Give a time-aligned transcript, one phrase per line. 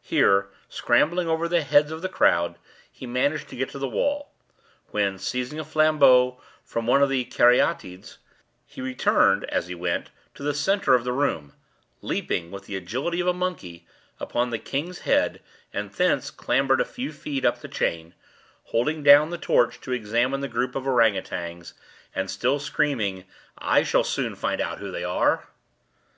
[0.00, 2.56] Here, scrambling over the heads of the crowd,
[2.92, 4.30] he managed to get to the wall;
[4.92, 8.18] when, seizing a flambeau from one of the Caryatides,
[8.64, 13.26] he returned, as he went, to the centre of the room—leaped, with the agility of
[13.26, 13.84] a monkey,
[14.20, 15.42] upon the kings head,
[15.72, 18.14] and thence clambered a few feet up the chain;
[18.66, 21.74] holding down the torch to examine the group of ourang outangs,
[22.14, 23.24] and still screaming:
[23.58, 25.48] "I shall soon find out who they are!"